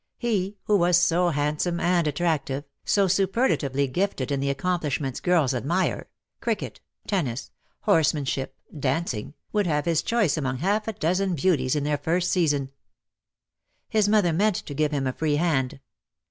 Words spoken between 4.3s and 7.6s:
in the accomplishments girls ad mire, cricket, tennis,